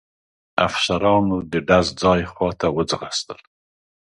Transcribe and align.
افسرانو 0.67 1.37
د 1.51 1.53
ډز 1.67 1.87
ځای 2.01 2.21
خواته 2.31 2.67
وځغستل. 2.75 3.39